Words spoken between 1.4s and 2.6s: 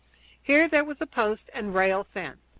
and rail fence.